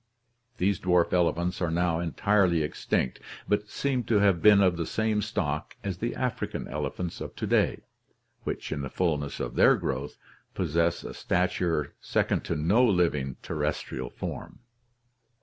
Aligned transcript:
These 0.57 0.79
dwarf 0.79 1.13
elephants 1.13 1.61
are 1.61 1.69
now 1.69 1.99
entirely 1.99 2.63
extinct, 2.63 3.19
but 3.47 3.69
seem 3.69 4.03
to 4.05 4.17
have 4.17 4.41
been 4.41 4.59
of 4.59 4.75
the 4.75 4.87
same 4.87 5.21
stock 5.21 5.75
as 5.83 5.99
the 5.99 6.15
African 6.15 6.67
elephants 6.67 7.21
of 7.21 7.35
to 7.35 7.45
day, 7.45 7.83
which 8.43 8.71
in 8.71 8.81
the 8.81 8.89
fullness 8.89 9.39
of 9.39 9.53
their 9.55 9.75
growth 9.75 10.17
possess 10.55 11.03
a 11.03 11.13
stature 11.13 11.93
second 12.01 12.43
to 12.45 12.55
no 12.55 12.83
living 12.83 13.35
ter 13.43 13.53
restrial 13.55 14.11
form. 14.11 14.61